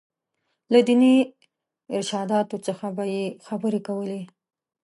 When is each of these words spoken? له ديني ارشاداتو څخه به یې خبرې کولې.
له 0.71 0.79
ديني 0.87 1.15
ارشاداتو 1.97 2.55
څخه 2.67 2.85
به 2.95 3.03
یې 3.13 3.25
خبرې 3.47 3.79
کولې. 3.87 4.21